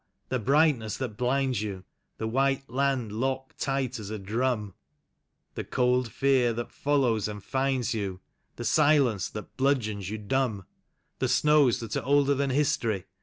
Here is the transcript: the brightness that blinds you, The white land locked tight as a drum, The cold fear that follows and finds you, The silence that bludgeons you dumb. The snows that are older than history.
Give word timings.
the 0.29 0.39
brightness 0.39 0.97
that 0.97 1.15
blinds 1.15 1.61
you, 1.61 1.83
The 2.17 2.27
white 2.27 2.67
land 2.67 3.11
locked 3.11 3.59
tight 3.59 3.99
as 3.99 4.09
a 4.09 4.17
drum, 4.17 4.73
The 5.53 5.63
cold 5.63 6.11
fear 6.11 6.53
that 6.53 6.71
follows 6.71 7.27
and 7.27 7.43
finds 7.43 7.93
you, 7.93 8.19
The 8.55 8.65
silence 8.65 9.29
that 9.29 9.55
bludgeons 9.57 10.09
you 10.09 10.17
dumb. 10.17 10.65
The 11.19 11.27
snows 11.29 11.79
that 11.81 11.95
are 11.95 12.03
older 12.03 12.33
than 12.33 12.49
history. 12.49 13.05